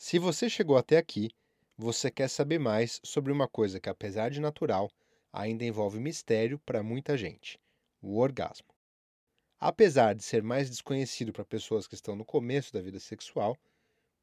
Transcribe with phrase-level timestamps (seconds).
[0.00, 1.28] Se você chegou até aqui,
[1.76, 4.88] você quer saber mais sobre uma coisa que, apesar de natural,
[5.32, 7.58] ainda envolve mistério para muita gente:
[8.00, 8.68] o orgasmo.
[9.58, 13.58] Apesar de ser mais desconhecido para pessoas que estão no começo da vida sexual,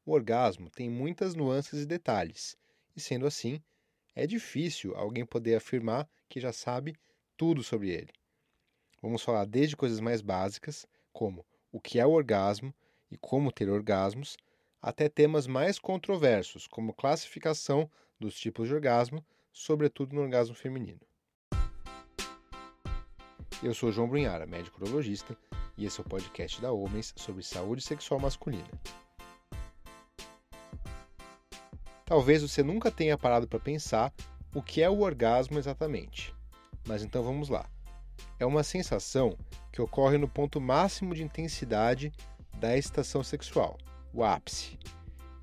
[0.06, 2.56] o orgasmo tem muitas nuances e detalhes,
[2.96, 3.60] e sendo assim,
[4.14, 6.96] é difícil alguém poder afirmar que já sabe
[7.36, 8.12] tudo sobre ele.
[9.02, 12.74] Vamos falar desde coisas mais básicas, como o que é o orgasmo
[13.10, 14.38] e como ter orgasmos,
[14.80, 21.00] até temas mais controversos, como classificação dos tipos de orgasmo, sobretudo no orgasmo feminino.
[23.62, 25.36] Eu sou João Brunhara, médico urologista,
[25.78, 28.68] e esse é o podcast da Homens sobre saúde sexual masculina.
[32.04, 34.12] Talvez você nunca tenha parado para pensar
[34.54, 36.34] o que é o orgasmo exatamente.
[36.86, 37.68] Mas então vamos lá.
[38.38, 39.36] É uma sensação
[39.72, 42.12] que ocorre no ponto máximo de intensidade
[42.58, 43.76] da estação sexual,
[44.16, 44.78] o ápice.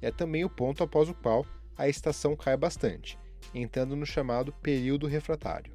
[0.01, 1.45] É também o ponto após o qual
[1.77, 3.17] a estação cai bastante,
[3.53, 5.71] entrando no chamado período refratário.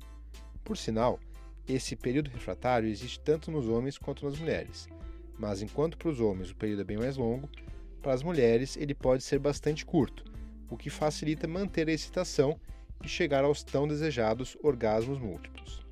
[0.65, 1.19] Por sinal,
[1.67, 4.89] esse período refratário existe tanto nos homens quanto nas mulheres,
[5.39, 7.49] mas enquanto para os homens o período é bem mais longo,
[8.03, 10.25] para as mulheres ele pode ser bastante curto,
[10.69, 12.59] o que facilita manter a excitação
[13.05, 15.87] e chegar aos tão desejados orgasmos múltiplos.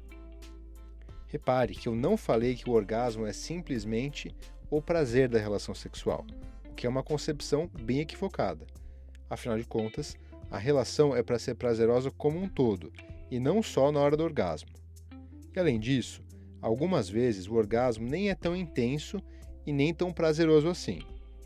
[1.29, 4.35] Repare que eu não falei que o orgasmo é simplesmente
[4.71, 6.27] o prazer da relação sexual,
[6.77, 8.67] que é uma concepção bem equivocada.
[9.29, 10.17] Afinal de contas,
[10.51, 12.93] a relação é para ser prazerosa como um todo
[13.31, 14.71] e não só na hora do orgasmo.
[15.55, 16.23] E além disso,
[16.61, 19.21] algumas vezes o orgasmo nem é tão intenso
[19.67, 21.01] e nem tão prazeroso assim,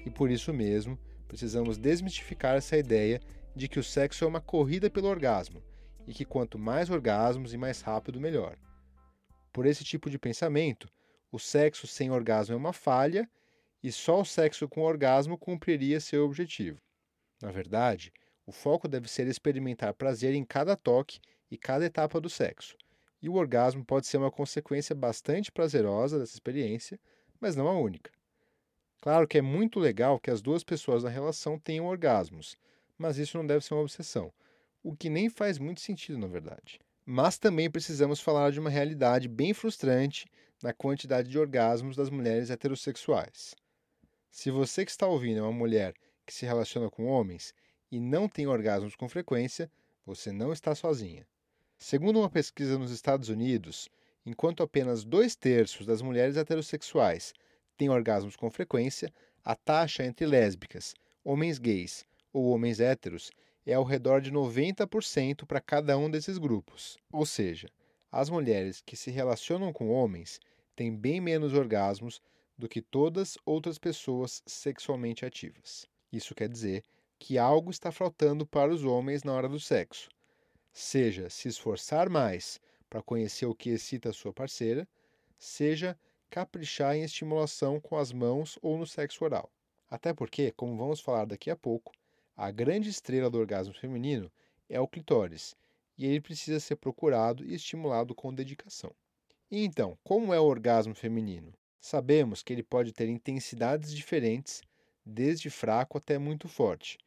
[0.04, 0.98] e por isso mesmo
[1.30, 3.20] Precisamos desmistificar essa ideia
[3.54, 5.62] de que o sexo é uma corrida pelo orgasmo
[6.04, 8.56] e que quanto mais orgasmos e mais rápido, melhor.
[9.52, 10.88] Por esse tipo de pensamento,
[11.30, 13.30] o sexo sem orgasmo é uma falha
[13.82, 16.80] e só o sexo com orgasmo cumpriria seu objetivo.
[17.40, 18.12] Na verdade,
[18.46, 22.76] o foco deve ser experimentar prazer em cada toque e cada etapa do sexo,
[23.22, 26.98] e o orgasmo pode ser uma consequência bastante prazerosa dessa experiência,
[27.40, 28.10] mas não a única.
[29.00, 32.56] Claro que é muito legal que as duas pessoas na relação tenham orgasmos,
[32.98, 34.32] mas isso não deve ser uma obsessão,
[34.82, 36.78] o que nem faz muito sentido, na verdade.
[37.06, 40.26] Mas também precisamos falar de uma realidade bem frustrante
[40.62, 43.54] na quantidade de orgasmos das mulheres heterossexuais.
[44.30, 45.92] Se você que está ouvindo é uma mulher
[46.24, 47.52] que se relaciona com homens
[47.90, 49.70] e não tem orgasmos com frequência,
[50.06, 51.26] você não está sozinha.
[51.76, 53.88] Segundo uma pesquisa nos Estados Unidos,
[54.24, 57.34] enquanto apenas dois terços das mulheres heterossexuais
[57.76, 59.12] têm orgasmos com frequência,
[59.44, 63.30] a taxa entre lésbicas, homens gays ou homens héteros
[63.66, 66.98] é ao redor de 90% para cada um desses grupos.
[67.12, 67.68] Ou seja,
[68.12, 70.38] as mulheres que se relacionam com homens
[70.76, 72.20] têm bem menos orgasmos
[72.60, 75.86] do que todas outras pessoas sexualmente ativas.
[76.12, 76.84] Isso quer dizer
[77.18, 80.08] que algo está faltando para os homens na hora do sexo.
[80.72, 84.86] Seja se esforçar mais para conhecer o que excita a sua parceira,
[85.38, 89.50] seja caprichar em estimulação com as mãos ou no sexo oral.
[89.90, 91.92] Até porque, como vamos falar daqui a pouco,
[92.36, 94.30] a grande estrela do orgasmo feminino
[94.68, 95.56] é o clitóris,
[95.98, 98.92] e ele precisa ser procurado e estimulado com dedicação.
[99.50, 101.52] E então, como é o orgasmo feminino?
[101.80, 104.62] Sabemos que ele pode ter intensidades diferentes,
[105.04, 106.98] desde fraco até muito forte,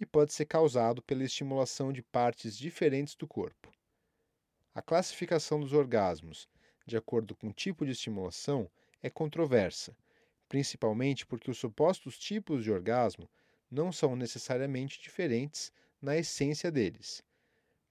[0.00, 3.72] e pode ser causado pela estimulação de partes diferentes do corpo.
[4.74, 6.48] A classificação dos orgasmos
[6.88, 8.68] de acordo com o tipo de estimulação,
[9.02, 9.94] é controversa,
[10.48, 13.28] principalmente porque os supostos tipos de orgasmo
[13.70, 17.22] não são necessariamente diferentes na essência deles.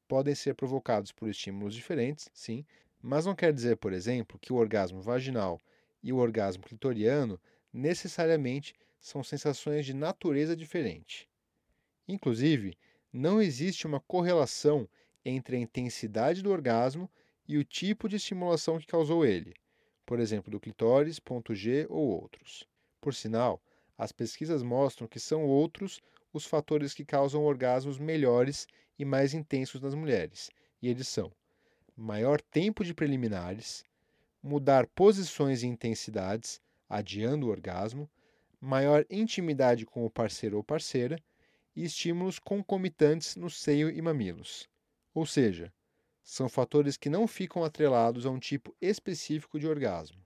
[0.07, 2.65] Podem ser provocados por estímulos diferentes, sim,
[2.99, 5.61] mas não quer dizer, por exemplo, que o orgasmo vaginal
[6.07, 7.37] e o orgasmo clitoriano
[7.73, 11.27] necessariamente são sensações de natureza diferente.
[12.07, 12.77] Inclusive,
[13.11, 14.87] não existe uma correlação
[15.25, 17.11] entre a intensidade do orgasmo
[17.45, 19.53] e o tipo de estimulação que causou ele,
[20.05, 22.65] por exemplo, do clitóris, ponto G ou outros.
[23.01, 23.61] Por sinal,
[23.97, 25.99] as pesquisas mostram que são outros
[26.31, 28.65] os fatores que causam orgasmos melhores
[28.97, 30.49] e mais intensos nas mulheres,
[30.81, 31.33] e eles são
[31.97, 33.83] maior tempo de preliminares,
[34.41, 38.09] mudar posições e intensidades, adiando o orgasmo,
[38.59, 41.17] maior intimidade com o parceiro ou parceira
[41.75, 44.67] e estímulos concomitantes no seio e mamilos.
[45.13, 45.71] Ou seja,
[46.23, 50.21] são fatores que não ficam atrelados a um tipo específico de orgasmo.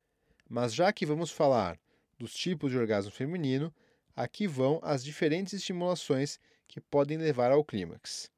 [0.50, 1.80] Mas já que vamos falar
[2.18, 3.74] dos tipos de orgasmo feminino,
[4.16, 8.32] aqui vão as diferentes estimulações que podem levar ao clímax: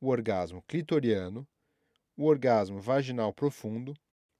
[0.00, 1.46] o orgasmo clitoriano,
[2.16, 3.94] o orgasmo vaginal profundo,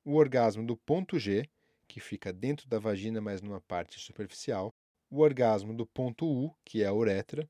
[0.04, 1.48] o orgasmo do ponto G,
[1.86, 4.74] que fica dentro da vagina, mas numa parte superficial,
[5.10, 7.48] o orgasmo do ponto U, que é a uretra,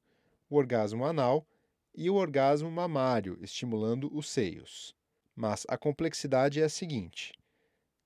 [0.50, 1.46] o orgasmo anal
[1.94, 4.94] e o orgasmo mamário, estimulando os seios.
[5.34, 7.32] Mas a complexidade é a seguinte: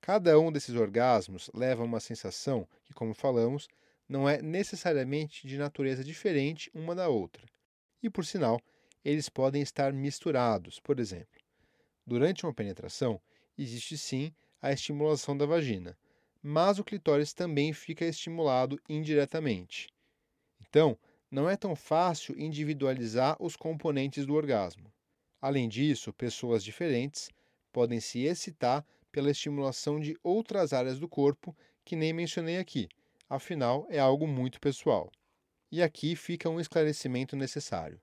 [0.01, 3.69] cada um desses orgasmos leva a uma sensação que, como falamos,
[4.09, 7.45] não é necessariamente de natureza diferente uma da outra.
[8.03, 8.61] E, por sinal,
[9.05, 10.79] eles podem estar misturados.
[10.79, 11.41] Por exemplo,
[12.07, 13.21] durante uma penetração,
[13.57, 15.97] existe sim a estimulação da vagina,
[16.43, 19.89] mas o clitóris também fica estimulado indiretamente.
[20.61, 20.99] Então,
[21.31, 24.93] não é tão fácil individualizar os componentes do orgasmo.
[25.41, 27.31] Além disso, pessoas diferentes
[27.73, 32.89] podem se excitar pela estimulação de outras áreas do corpo que nem mencionei aqui,
[33.29, 35.11] afinal é algo muito pessoal.
[35.71, 37.99] E aqui fica um esclarecimento necessário.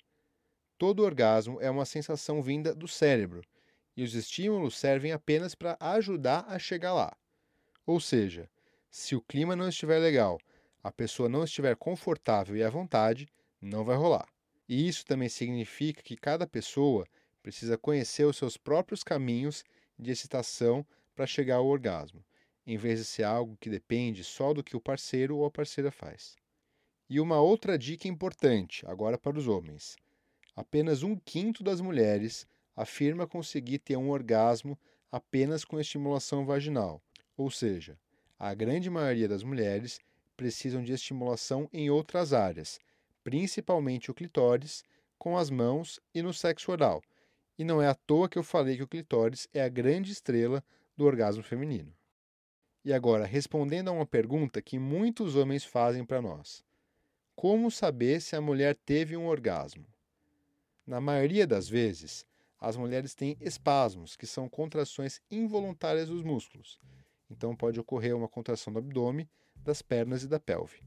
[0.77, 3.41] Todo orgasmo é uma sensação vinda do cérebro,
[3.95, 7.15] e os estímulos servem apenas para ajudar a chegar lá.
[7.85, 8.49] Ou seja,
[8.89, 10.39] se o clima não estiver legal,
[10.83, 13.27] a pessoa não estiver confortável e à vontade,
[13.61, 14.27] não vai rolar.
[14.67, 17.05] E isso também significa que cada pessoa
[17.41, 19.63] precisa conhecer os seus próprios caminhos
[19.99, 22.23] de excitação para chegar ao orgasmo,
[22.65, 25.91] em vez de ser algo que depende só do que o parceiro ou a parceira
[25.91, 26.35] faz.
[27.09, 29.95] E uma outra dica importante, agora para os homens:
[30.55, 34.77] apenas um quinto das mulheres afirma conseguir ter um orgasmo
[35.11, 37.01] apenas com estimulação vaginal,
[37.37, 37.97] ou seja,
[38.39, 39.99] a grande maioria das mulheres
[40.35, 42.79] precisam de estimulação em outras áreas,
[43.23, 44.83] principalmente o clitóris,
[45.17, 47.01] com as mãos e no sexo oral.
[47.57, 50.63] E não é à toa que eu falei que o clitóris é a grande estrela
[50.97, 51.93] do orgasmo feminino.
[52.83, 56.65] E agora, respondendo a uma pergunta que muitos homens fazem para nós:
[57.35, 59.85] Como saber se a mulher teve um orgasmo?
[60.85, 62.25] Na maioria das vezes,
[62.63, 66.79] as mulheres têm espasmos, que são contrações involuntárias dos músculos.
[67.29, 70.81] Então pode ocorrer uma contração do abdômen, das pernas e da pelve.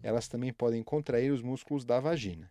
[0.00, 2.48] Elas também podem contrair os músculos da vagina.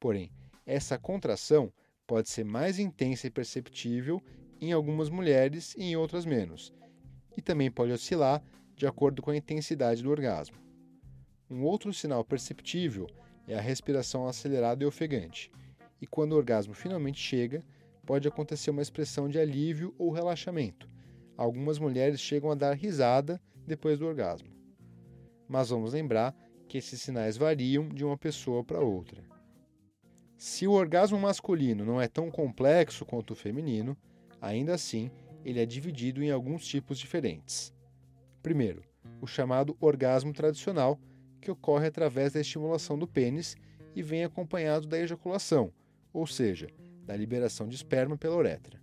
[0.00, 0.32] Porém,
[0.66, 1.72] essa contração
[2.04, 4.20] pode ser mais intensa e perceptível
[4.60, 6.72] em algumas mulheres e em outras menos,
[7.36, 8.42] e também pode oscilar
[8.74, 10.56] de acordo com a intensidade do orgasmo.
[11.48, 13.06] Um outro sinal perceptível
[13.46, 15.48] é a respiração acelerada e ofegante,
[16.02, 17.62] e quando o orgasmo finalmente chega,
[18.06, 20.88] pode acontecer uma expressão de alívio ou relaxamento.
[21.36, 24.50] Algumas mulheres chegam a dar risada depois do orgasmo.
[25.48, 26.34] Mas vamos lembrar
[26.68, 29.22] que esses sinais variam de uma pessoa para outra.
[30.36, 33.96] Se o orgasmo masculino não é tão complexo quanto o feminino,
[34.40, 35.10] ainda assim
[35.44, 37.74] ele é dividido em alguns tipos diferentes.
[38.42, 38.82] Primeiro,
[39.20, 40.98] o chamado orgasmo tradicional,
[41.40, 43.56] que ocorre através da estimulação do pênis
[43.94, 45.72] e vem acompanhado da ejaculação,
[46.12, 46.68] ou seja,
[47.10, 48.80] da liberação de esperma pela uretra.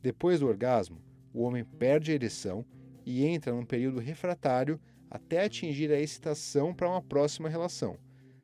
[0.00, 1.02] Depois do orgasmo,
[1.34, 2.64] o homem perde a ereção
[3.04, 7.98] e entra num período refratário até atingir a excitação para uma próxima relação,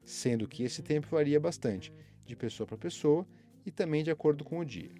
[0.05, 1.91] sendo que esse tempo varia bastante
[2.27, 3.27] de pessoa para pessoa
[3.65, 4.93] e também de acordo com o dia.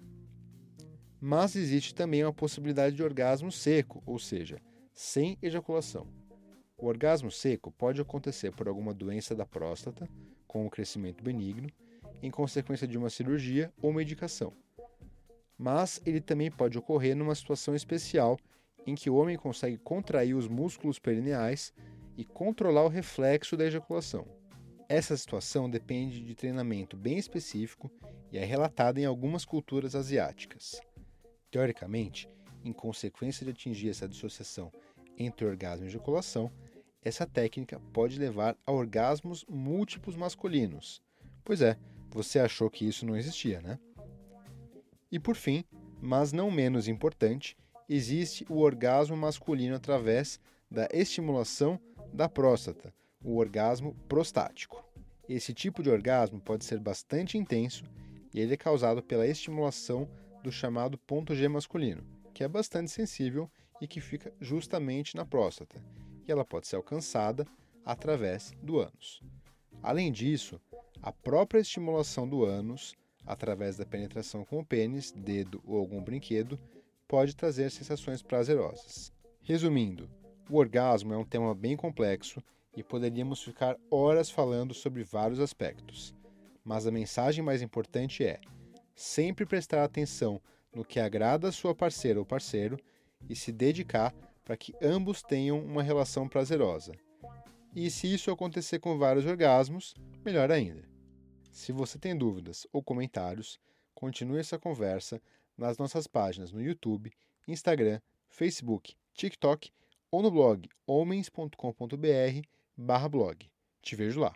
[1.21, 4.59] Mas existe também uma possibilidade de orgasmo seco, ou seja,
[4.91, 6.07] sem ejaculação.
[6.75, 10.09] O orgasmo seco pode acontecer por alguma doença da próstata,
[10.47, 11.69] com um crescimento benigno,
[12.21, 14.53] em consequência de uma cirurgia ou medicação.
[15.57, 18.37] Mas ele também pode ocorrer numa situação especial
[18.85, 21.73] em que o homem consegue contrair os músculos perineais
[22.17, 24.25] e controlar o reflexo da ejaculação.
[24.87, 27.91] Essa situação depende de treinamento bem específico
[28.31, 30.81] e é relatada em algumas culturas asiáticas.
[31.51, 32.27] Teoricamente,
[32.63, 34.71] em consequência de atingir essa dissociação
[35.17, 36.51] entre orgasmo e ejaculação,
[37.01, 41.01] essa técnica pode levar a orgasmos múltiplos masculinos.
[41.43, 41.77] Pois é,
[42.09, 43.79] você achou que isso não existia, né?
[45.11, 45.63] E por fim,
[46.01, 50.39] mas não menos importante, existe o orgasmo masculino através
[50.69, 51.79] da estimulação
[52.13, 54.83] da próstata, o orgasmo prostático.
[55.27, 57.83] Esse tipo de orgasmo pode ser bastante intenso
[58.33, 60.09] e ele é causado pela estimulação
[60.43, 63.49] do chamado ponto G masculino, que é bastante sensível
[63.81, 65.81] e que fica justamente na próstata,
[66.27, 67.45] e ela pode ser alcançada
[67.85, 69.21] através do ânus.
[69.81, 70.59] Além disso,
[71.01, 72.93] a própria estimulação do ânus,
[73.25, 76.59] através da penetração com o pênis, dedo ou algum brinquedo,
[77.07, 79.11] pode trazer sensações prazerosas.
[79.41, 80.09] Resumindo,
[80.49, 82.43] o orgasmo é um tema bem complexo
[82.75, 86.13] e poderíamos ficar horas falando sobre vários aspectos.
[86.63, 88.39] Mas a mensagem mais importante é:
[88.93, 90.41] sempre prestar atenção
[90.73, 92.77] no que agrada a sua parceira ou parceiro
[93.27, 94.13] e se dedicar
[94.43, 96.93] para que ambos tenham uma relação prazerosa.
[97.75, 99.93] E se isso acontecer com vários orgasmos,
[100.25, 100.83] melhor ainda.
[101.51, 103.59] Se você tem dúvidas ou comentários,
[103.93, 105.21] continue essa conversa
[105.57, 107.11] nas nossas páginas no YouTube,
[107.47, 109.71] Instagram, Facebook, TikTok
[110.11, 113.51] ou no blog homens.com.br/blog.
[113.81, 114.35] Te vejo lá.